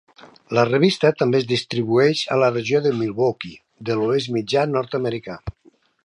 [0.57, 5.37] La revista també es distribueix a la regió de Milwaukee de l'Oest Mitjà nord-americà.